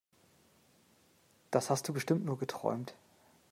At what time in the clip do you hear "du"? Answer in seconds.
1.87-1.93